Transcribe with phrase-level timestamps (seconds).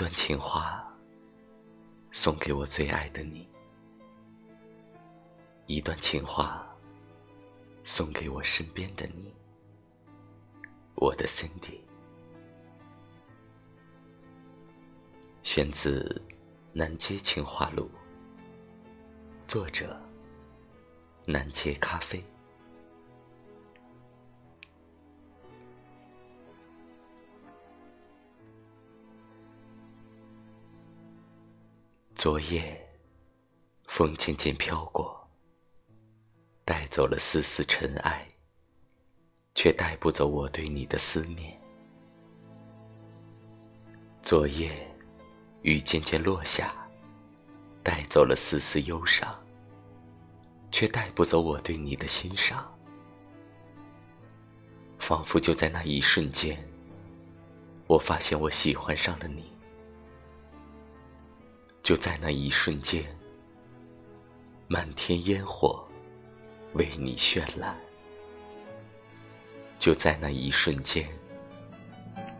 [0.00, 0.90] 一段情话，
[2.10, 3.46] 送给我最爱的你；
[5.66, 6.66] 一段情话，
[7.84, 9.30] 送给我身边的你。
[10.94, 11.80] 我的 Cindy，
[15.42, 16.02] 选自
[16.72, 17.84] 《南街情话录》，
[19.46, 20.00] 作者：
[21.26, 22.24] 南街咖啡。
[32.22, 32.86] 昨夜，
[33.86, 35.26] 风渐渐飘过，
[36.66, 38.28] 带走了丝丝尘埃，
[39.54, 41.58] 却带不走我对你的思念。
[44.22, 44.86] 昨夜，
[45.62, 46.74] 雨渐渐落下，
[47.82, 49.42] 带走了丝丝忧伤，
[50.70, 52.70] 却带不走我对你的欣赏。
[54.98, 56.62] 仿佛就在那一瞬间，
[57.86, 59.49] 我发现我喜欢上了你。
[61.90, 63.04] 就在那一瞬间，
[64.68, 65.84] 漫天烟火
[66.74, 67.74] 为你绚烂；
[69.76, 71.04] 就在那一瞬间，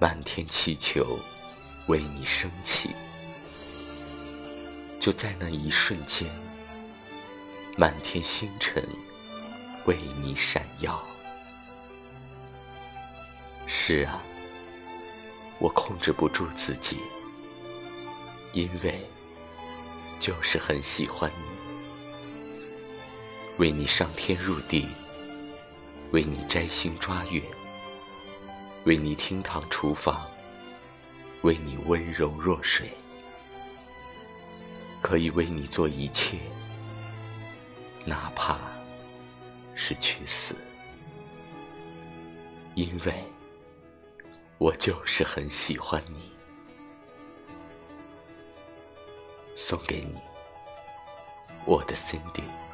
[0.00, 1.16] 漫天气球
[1.86, 2.90] 为你升起；
[4.98, 6.28] 就在那一瞬间，
[7.78, 8.84] 满天星辰
[9.84, 11.00] 为你闪耀。
[13.68, 14.20] 是啊，
[15.60, 16.98] 我控制不住自己，
[18.52, 19.08] 因为。
[20.18, 21.44] 就是很喜欢你，
[23.58, 24.88] 为你上天入地，
[26.10, 27.42] 为你摘星抓月，
[28.84, 30.26] 为你厅堂厨房，
[31.42, 32.90] 为你温柔若水，
[35.00, 36.38] 可以为你做一切，
[38.04, 38.58] 哪怕
[39.74, 40.56] 是去死，
[42.74, 43.12] 因为
[44.58, 46.35] 我就是很喜欢你。
[49.58, 50.20] 送给你，
[51.64, 52.65] 我的 Cindy。